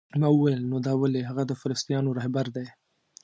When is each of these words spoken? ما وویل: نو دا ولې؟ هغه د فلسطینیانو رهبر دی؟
ما 0.21 0.27
وویل: 0.31 0.61
نو 0.71 0.77
دا 0.87 0.93
ولې؟ 1.01 1.21
هغه 1.29 1.43
د 1.47 1.51
فلسطینیانو 1.61 2.15
رهبر 2.19 2.45
دی؟ 2.55 2.65